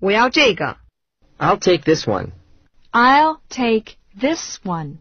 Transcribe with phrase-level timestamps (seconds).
[0.00, 0.76] 我要这个。
[1.38, 2.32] I'll take this one.
[2.92, 4.98] I'll take this one.